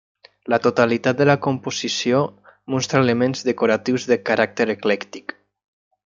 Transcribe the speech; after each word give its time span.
La 0.51 0.57
totalitat 0.61 1.19
de 1.19 1.27
la 1.29 1.35
composició 1.47 2.21
mostra 2.77 3.03
elements 3.07 3.45
decoratius 3.51 4.09
de 4.13 4.19
caràcter 4.31 4.69
eclèctic. 4.77 5.39